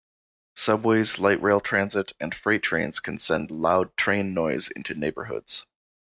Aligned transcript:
Subways, 0.55 1.19
Light 1.19 1.39
Rail 1.43 1.59
transit 1.59 2.13
and 2.19 2.33
freight 2.33 2.63
trains 2.63 2.99
can 2.99 3.19
send 3.19 3.51
loud 3.51 3.95
train 3.97 4.33
noise 4.33 4.71
into 4.71 4.95
neighborhoods. 4.95 5.67